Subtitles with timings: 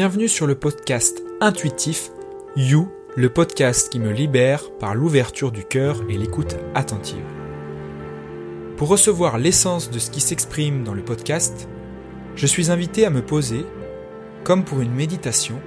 [0.00, 2.10] Bienvenue sur le podcast intuitif
[2.56, 7.22] You, le podcast qui me libère par l'ouverture du cœur et l'écoute attentive.
[8.78, 11.68] Pour recevoir l'essence de ce qui s'exprime dans le podcast,
[12.34, 13.66] je suis invité à me poser,
[14.42, 15.60] comme pour une méditation,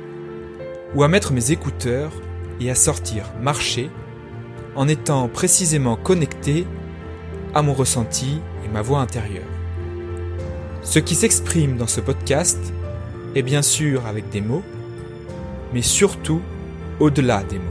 [0.95, 2.11] ou à mettre mes écouteurs
[2.59, 3.91] et à sortir marcher
[4.75, 6.65] en étant précisément connecté
[7.53, 9.45] à mon ressenti et ma voix intérieure.
[10.81, 12.73] Ce qui s'exprime dans ce podcast
[13.35, 14.63] est bien sûr avec des mots,
[15.73, 16.41] mais surtout
[16.99, 17.65] au-delà des mots.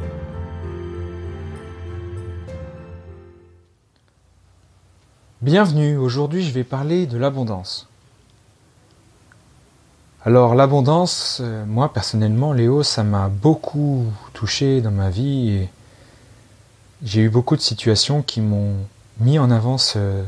[5.40, 7.88] Bienvenue, aujourd'hui je vais parler de l'abondance.
[10.24, 15.68] Alors l'abondance, euh, moi personnellement Léo, ça m'a beaucoup touché dans ma vie et
[17.02, 18.76] j'ai eu beaucoup de situations qui m'ont
[19.18, 20.22] mis en avant ce,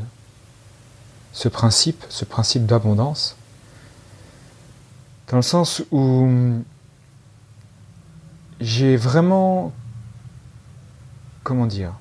[1.33, 3.37] ce principe, ce principe d'abondance,
[5.29, 6.29] dans le sens où
[8.61, 9.73] j'ai vraiment,
[11.43, 11.93] comment dire,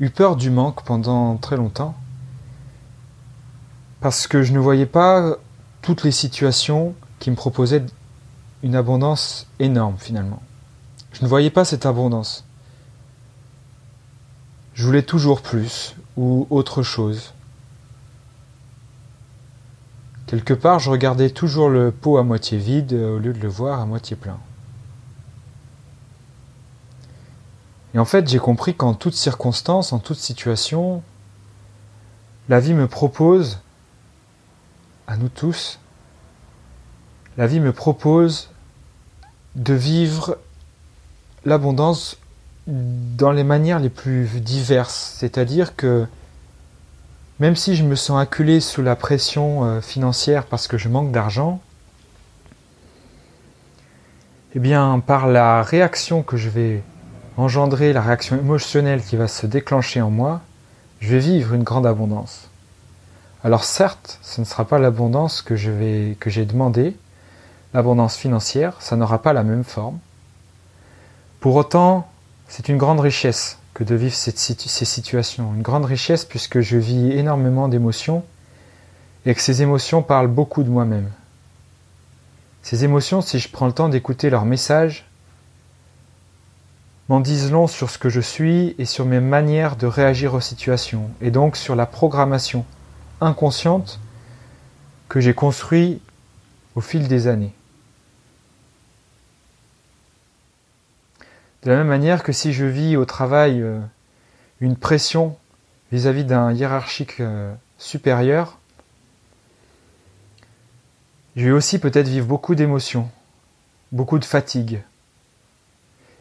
[0.00, 1.94] eu peur du manque pendant très longtemps,
[4.00, 5.36] parce que je ne voyais pas
[5.82, 7.84] toutes les situations qui me proposaient
[8.62, 10.42] une abondance énorme finalement.
[11.12, 12.44] Je ne voyais pas cette abondance.
[14.74, 17.32] Je voulais toujours plus ou autre chose.
[20.26, 23.48] Quelque part, je regardais toujours le pot à moitié vide euh, au lieu de le
[23.48, 24.38] voir à moitié plein.
[27.94, 31.02] Et en fait, j'ai compris qu'en toutes circonstances, en toute situation,
[32.48, 33.60] la vie me propose,
[35.06, 35.78] à nous tous,
[37.38, 38.50] la vie me propose
[39.54, 40.38] de vivre
[41.44, 42.18] l'abondance
[42.66, 45.14] dans les manières les plus diverses.
[45.18, 46.06] C'est-à-dire que
[47.38, 51.12] même si je me sens acculé sous la pression euh, financière parce que je manque
[51.12, 51.60] d'argent,
[54.54, 56.82] eh bien, par la réaction que je vais
[57.36, 60.40] engendrer, la réaction émotionnelle qui va se déclencher en moi,
[61.00, 62.48] je vais vivre une grande abondance.
[63.44, 65.54] Alors certes, ce ne sera pas l'abondance que
[66.14, 66.96] que j'ai demandé,
[67.74, 69.98] l'abondance financière, ça n'aura pas la même forme.
[71.40, 72.08] Pour autant,
[72.48, 75.52] c'est une grande richesse que de vivre ces situations.
[75.54, 78.24] Une grande richesse puisque je vis énormément d'émotions
[79.26, 81.10] et que ces émotions parlent beaucoup de moi-même.
[82.62, 85.04] Ces émotions, si je prends le temps d'écouter leurs messages,
[87.10, 90.40] m'en disent long sur ce que je suis et sur mes manières de réagir aux
[90.40, 92.64] situations, et donc sur la programmation
[93.20, 94.00] inconsciente
[95.10, 96.00] que j'ai construite
[96.76, 97.52] au fil des années.
[101.66, 103.80] De la même manière que si je vis au travail euh,
[104.60, 105.36] une pression
[105.90, 108.60] vis-à-vis d'un hiérarchique euh, supérieur,
[111.34, 113.10] je vais aussi peut-être vivre beaucoup d'émotions,
[113.90, 114.80] beaucoup de fatigue.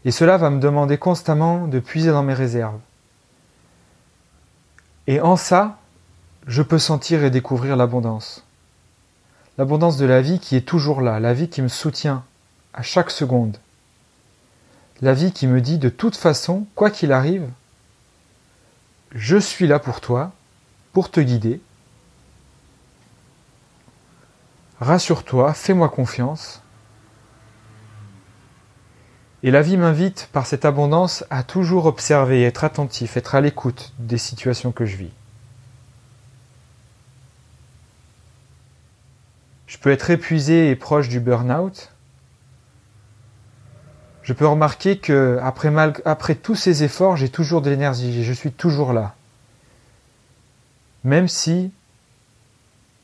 [0.03, 2.79] Et cela va me demander constamment de puiser dans mes réserves.
[5.05, 5.77] Et en ça,
[6.47, 8.43] je peux sentir et découvrir l'abondance.
[9.59, 12.23] L'abondance de la vie qui est toujours là, la vie qui me soutient
[12.73, 13.59] à chaque seconde
[15.01, 17.49] la vie qui me dit de toute façon, quoi qu'il arrive,
[19.13, 20.31] je suis là pour toi,
[20.93, 21.61] pour te guider.
[24.79, 26.61] Rassure-toi, fais-moi confiance.
[29.43, 33.93] Et la vie m'invite par cette abondance à toujours observer, être attentif, être à l'écoute
[33.99, 35.11] des situations que je vis.
[39.67, 41.91] Je peux être épuisé et proche du burn-out,
[44.25, 48.91] je peux remarquer que après, tous ces efforts, j'ai toujours de l'énergie, je suis toujours
[48.91, 49.13] là.
[51.03, 51.71] Même si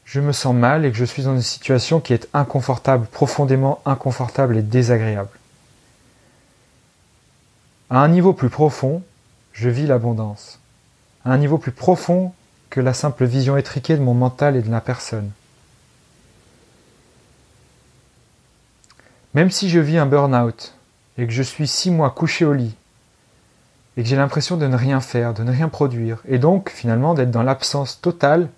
[0.04, 3.82] je me sens mal et que je suis dans une situation qui est inconfortable, profondément
[3.86, 5.30] inconfortable et désagréable.
[7.92, 9.04] À un niveau plus profond,
[9.54, 10.60] je vis l'abondance.
[11.24, 12.34] À un niveau plus profond
[12.72, 15.30] que la simple vision étriquée de mon mental et de la personne.
[19.36, 20.74] Même si je vis un burn-out,
[21.18, 22.76] et que je suis six mois couché au lit,
[23.98, 27.14] et que j'ai l'impression de ne rien faire, de ne rien produire, et donc finalement
[27.14, 28.50] d'être dans l'absence totale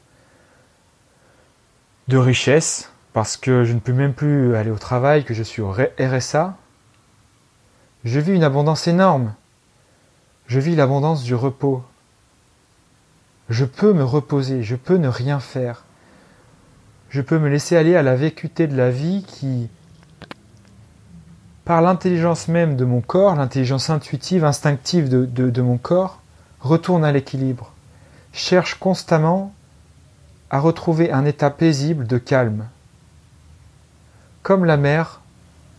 [2.07, 5.61] de richesse, parce que je ne peux même plus aller au travail, que je suis
[5.61, 6.57] au RSA,
[8.03, 9.33] je vis une abondance énorme.
[10.47, 11.83] Je vis l'abondance du repos.
[13.49, 15.85] Je peux me reposer, je peux ne rien faire.
[17.09, 19.69] Je peux me laisser aller à la vécuité de la vie qui,
[21.65, 26.19] par l'intelligence même de mon corps, l'intelligence intuitive, instinctive de, mon corps,
[26.59, 27.71] retourne à l'équilibre,
[28.33, 29.53] cherche constamment
[30.49, 32.67] à retrouver un état paisible de calme.
[34.41, 35.21] Comme la mer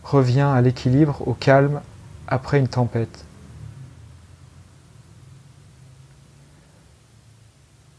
[0.03, 1.81] revient à l'équilibre, au calme,
[2.27, 3.23] après une tempête.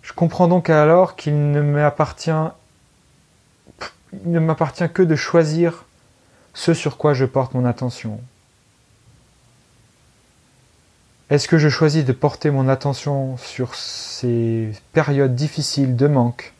[0.02, 2.30] Je comprends donc alors qu'il ne m'appartient
[4.24, 5.85] ne m'appartient que de choisir
[6.56, 8.19] ce sur quoi je porte mon attention.
[11.29, 16.55] Est-ce que je choisis de porter mon attention sur ces périodes difficiles de manque,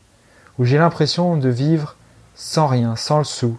[0.59, 1.97] où j'ai l'impression de vivre
[2.35, 3.59] sans rien, sans le sou,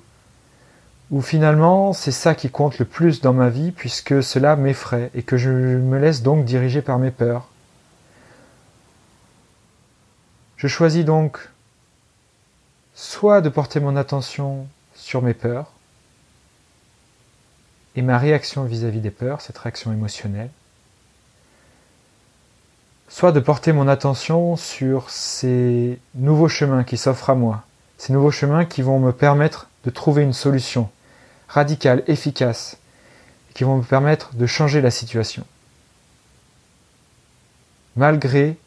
[1.10, 5.24] où finalement c'est ça qui compte le plus dans ma vie puisque cela m'effraie et
[5.24, 7.48] que je me laisse donc diriger par mes peurs?
[10.58, 11.50] Je choisis donc
[12.94, 15.72] soit de porter mon attention sur mes peurs
[17.98, 20.52] et ma réaction vis-à-vis des peurs, cette réaction émotionnelle,
[23.10, 27.64] soit de porter mon attention sur ces nouveaux chemins qui s'offrent à moi,
[27.98, 30.92] ces nouveaux chemins qui vont me permettre de trouver une solution
[31.48, 32.78] radicale, efficace,
[33.56, 35.44] qui vont me permettre de changer la situation.
[37.96, 38.58] Malgré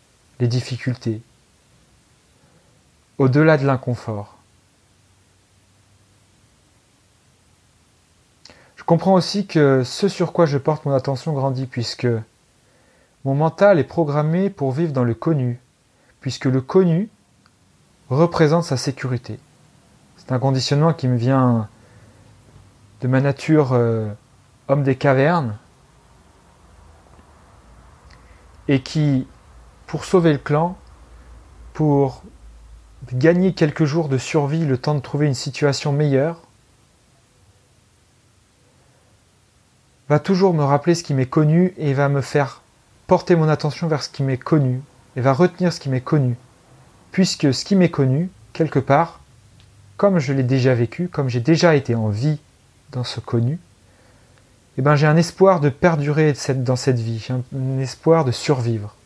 [0.41, 1.23] les difficultés,
[3.19, 4.40] au-delà de l'inconfort.
[8.91, 12.09] Comprends aussi que ce sur quoi je porte mon attention grandit puisque
[13.25, 15.61] mon mental est programmé pour vivre dans le connu,
[16.21, 17.09] puisque le connu
[18.09, 19.39] représente sa sécurité.
[20.17, 21.69] C'est un conditionnement qui me vient
[23.01, 24.11] de ma nature euh,
[24.67, 25.57] homme des cavernes
[28.67, 29.29] et qui,
[29.87, 30.77] pour sauver le clan,
[31.75, 32.25] pour
[33.13, 36.41] gagner quelques jours de survie, le temps de trouver une situation meilleure,
[40.11, 42.63] va toujours me rappeler ce qui m'est connu et va me faire
[43.07, 44.83] porter mon attention vers ce qui m'est connu
[45.15, 46.37] et va retenir ce qui m'est connu.
[47.13, 49.21] Puisque ce qui m'est connu, quelque part,
[49.97, 52.41] comme je l'ai déjà vécu, comme j'ai déjà été en vie
[52.91, 53.61] dans ce connu,
[54.79, 58.97] eh ben j'ai un espoir de perdurer dans cette vie, j'ai un espoir de survivre.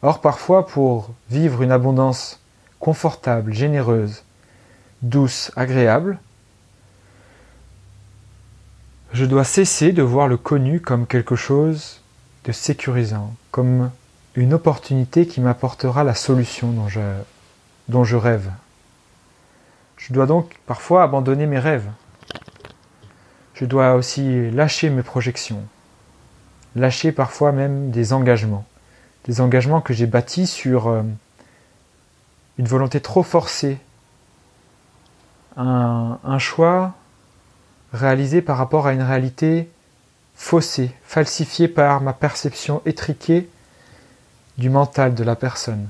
[0.00, 2.40] Or, parfois, pour vivre une abondance
[2.84, 4.24] confortable, généreuse,
[5.00, 6.18] douce, agréable,
[9.14, 12.02] je dois cesser de voir le connu comme quelque chose
[12.44, 13.90] de sécurisant, comme
[14.34, 17.00] une opportunité qui m'apportera la solution dont je,
[17.88, 18.50] dont je rêve.
[19.96, 21.88] Je dois donc parfois abandonner mes rêves.
[23.54, 25.64] Je dois aussi lâcher mes projections,
[26.76, 28.66] lâcher parfois même des engagements
[29.26, 31.02] des engagements que j'ai bâtis sur euh,
[32.58, 33.78] une volonté trop forcée,
[35.56, 36.94] un, choix
[37.92, 39.70] réalisé par rapport à une réalité
[40.34, 43.48] faussée, falsifiée par ma perception étriquée
[44.58, 45.88] du mental de la personne.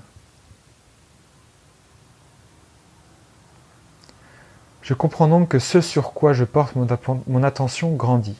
[4.82, 8.36] Je comprends donc que ce sur quoi je porte mon attention grandit.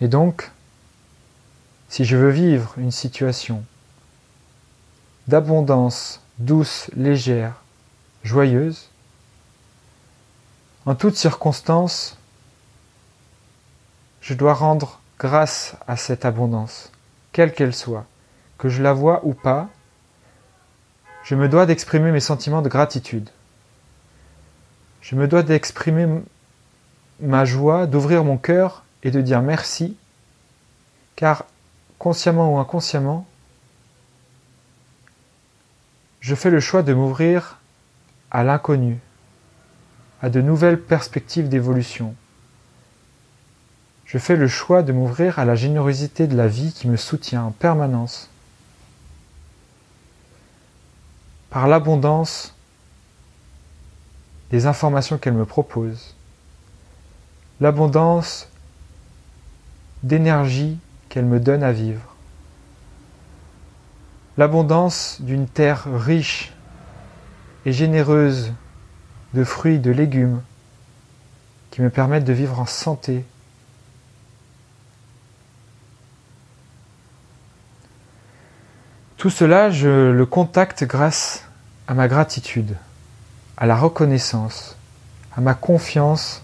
[0.00, 0.50] Et donc,
[1.88, 3.62] si je veux vivre une situation
[5.28, 7.54] d'abondance douce, légère,
[8.22, 8.88] joyeuse.
[10.84, 12.16] En toutes circonstances,
[14.20, 16.92] je dois rendre grâce à cette abondance,
[17.32, 18.04] quelle qu'elle soit,
[18.58, 19.68] que je la vois ou pas,
[21.24, 23.30] je me dois d'exprimer mes sentiments de gratitude.
[25.00, 26.06] Je me dois d'exprimer
[27.20, 29.96] ma joie, d'ouvrir mon cœur et de dire merci,
[31.16, 31.44] car
[31.98, 33.26] consciemment ou inconsciemment,
[36.26, 37.60] je fais le choix de m'ouvrir
[38.32, 38.98] à l'inconnu,
[40.20, 42.16] à de nouvelles perspectives d'évolution.
[44.06, 47.44] Je fais le choix de m'ouvrir à la générosité de la vie qui me soutient
[47.44, 48.28] en permanence.
[51.48, 52.56] Par l'abondance
[54.50, 56.16] des informations qu'elle me propose,
[57.60, 58.48] l'abondance
[60.02, 60.76] d'énergie
[61.08, 62.15] qu'elle me donne à vivre
[64.38, 66.52] l'abondance d'une terre riche
[67.64, 68.52] et généreuse
[69.34, 70.42] de fruits, de légumes,
[71.70, 73.24] qui me permettent de vivre en santé.
[79.16, 81.44] Tout cela, je le contacte grâce
[81.88, 82.76] à ma gratitude,
[83.56, 84.76] à la reconnaissance,
[85.36, 86.42] à ma confiance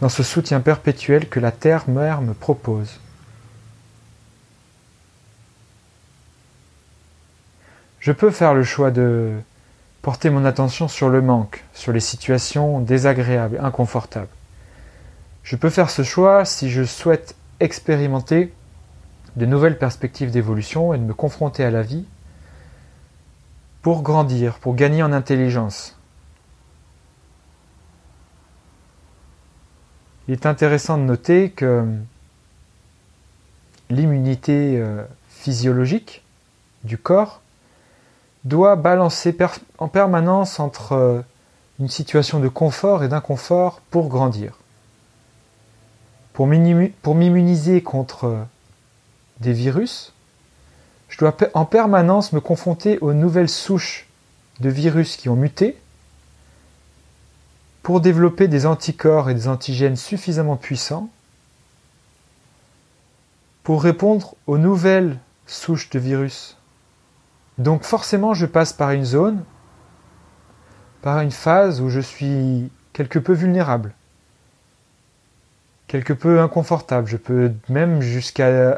[0.00, 3.00] dans ce soutien perpétuel que la Terre-Mère me propose.
[8.00, 9.38] Je peux faire le choix de
[10.02, 14.28] porter mon attention sur le manque, sur les situations désagréables, inconfortables.
[15.42, 18.52] Je peux faire ce choix si je souhaite expérimenter
[19.36, 22.04] de nouvelles perspectives d'évolution et de me confronter à la vie
[23.82, 25.96] pour grandir, pour gagner en intelligence.
[30.28, 31.84] Il est intéressant de noter que
[33.90, 36.22] l'immunité euh, physiologique
[36.84, 37.40] du corps
[38.44, 39.36] doit balancer
[39.78, 41.20] en permanence entre euh,
[41.78, 44.58] une situation de confort et d'inconfort pour grandir.
[46.32, 48.42] Pour m'immuniser contre euh,
[49.40, 50.12] des virus,
[51.08, 54.06] je dois en permanence me confronter aux nouvelles souches
[54.60, 55.76] de virus qui ont muté
[57.82, 61.08] pour développer des anticorps et des antigènes suffisamment puissants
[63.64, 66.56] pour répondre aux nouvelles souches de virus.
[67.60, 69.44] Donc forcément, je passe par une zone,
[71.02, 73.92] par une phase où je suis quelque peu vulnérable,
[75.86, 77.06] quelque peu inconfortable.
[77.06, 78.00] Je peux même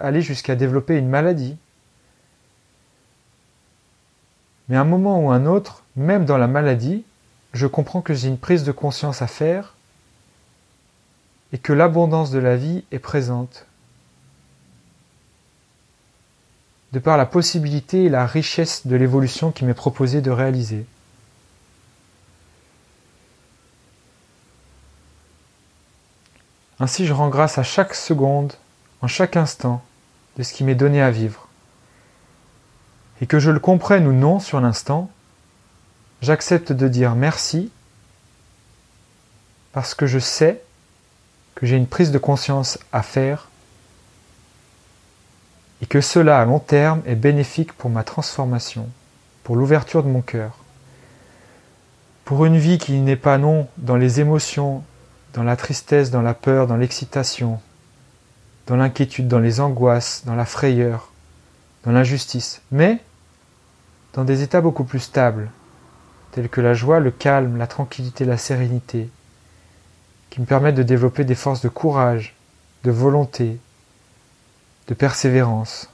[0.00, 1.56] aller jusqu'à développer une maladie.
[4.68, 7.04] Mais à un moment ou un autre, même dans la maladie,
[7.52, 9.74] je comprends que j'ai une prise de conscience à faire
[11.52, 13.64] et que l'abondance de la vie est présente.
[16.92, 20.84] De par la possibilité et la richesse de l'évolution qui m'est proposée de réaliser.
[26.82, 28.54] Ainsi je rends grâce à chaque seconde,
[29.02, 29.84] en chaque instant,
[30.36, 31.46] de ce qui m'est donné à vivre.
[33.20, 35.08] Et que je le comprenne ou non sur l'instant,
[36.22, 37.70] j'accepte de dire merci
[39.72, 40.60] parce que je sais
[41.54, 43.48] que j'ai une prise de conscience à faire
[45.82, 48.88] et que cela à long terme est bénéfique pour ma transformation,
[49.42, 50.56] pour l'ouverture de mon cœur,
[52.24, 54.84] pour une vie qui n'est pas non dans les émotions,
[55.34, 57.60] dans la tristesse, dans la peur, dans l'excitation,
[58.68, 61.10] dans l'inquiétude, dans les angoisses, dans la frayeur,
[61.84, 63.00] dans l'injustice, mais
[64.12, 65.50] dans des états beaucoup plus stables,
[66.30, 69.08] tels que la joie, le calme, la tranquillité, la sérénité,
[70.30, 72.36] qui me permettent de développer des forces de courage,
[72.84, 73.58] de volonté,
[74.88, 75.88] de persévérance,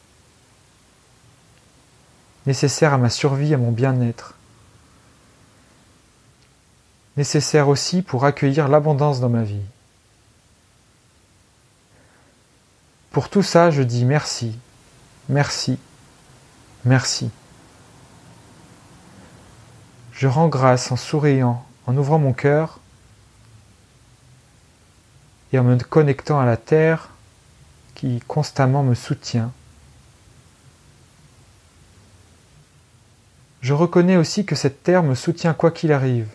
[2.47, 4.35] nécessaires à ma survie, à mon bien-être,
[7.17, 9.61] nécessaires aussi pour accueillir l'abondance dans ma vie.
[13.11, 14.57] Pour tout ça, je dis merci,
[15.29, 15.79] merci,
[16.85, 17.31] merci.
[20.13, 22.81] Je rends grâce en souriant, en ouvrant mon cœur
[25.53, 27.11] et en me connectant à la terre
[27.99, 29.53] qui constamment me soutient.
[33.61, 36.29] Je reconnais aussi que cette terre me soutient quoi qu'il arrive.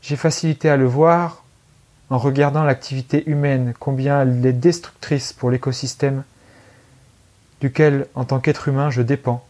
[0.00, 1.44] J'ai facilité à le voir
[2.08, 6.24] en regardant l'activité humaine, combien elle est destructrice pour l'écosystème
[7.60, 9.44] duquel, en tant qu'être humain, je dépends.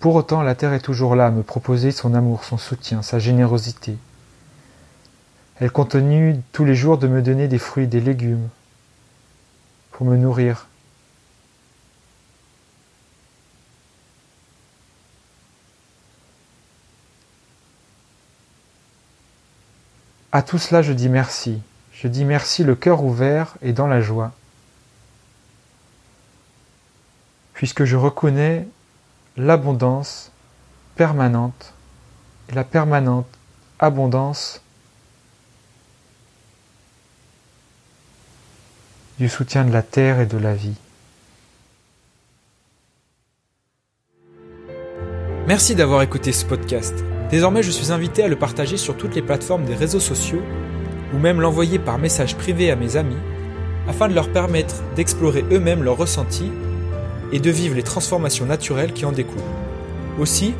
[0.00, 3.20] Pour autant, la terre est toujours là à me proposer son amour, son soutien, sa
[3.20, 3.96] générosité.
[5.60, 8.48] Elle continue tous les jours de me donner des fruits, des légumes,
[9.90, 10.68] pour me nourrir.
[20.30, 21.60] À tout cela, je dis merci.
[21.92, 24.32] Je dis merci le cœur ouvert et dans la joie.
[27.54, 28.68] Puisque je reconnais
[29.36, 30.30] l'abondance
[30.94, 31.74] permanente
[32.48, 33.26] et la permanente
[33.80, 34.60] abondance
[39.18, 40.76] du soutien de la terre et de la vie.
[45.46, 46.94] Merci d'avoir écouté ce podcast.
[47.30, 50.42] Désormais, je suis invité à le partager sur toutes les plateformes des réseaux sociaux
[51.14, 53.16] ou même l'envoyer par message privé à mes amis
[53.88, 56.52] afin de leur permettre d'explorer eux-mêmes leurs ressentis
[57.32, 59.40] et de vivre les transformations naturelles qui en découlent.
[60.18, 60.54] Aussi,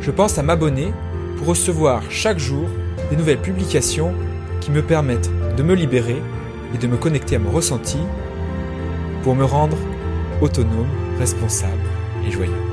[0.00, 0.92] je pense à m'abonner
[1.36, 2.68] pour recevoir chaque jour
[3.10, 4.12] des nouvelles publications
[4.60, 6.20] qui me permettent de me libérer
[6.74, 7.98] et de me connecter à mon ressenti
[9.22, 9.76] pour me rendre
[10.40, 11.88] autonome, responsable
[12.26, 12.67] et joyeux.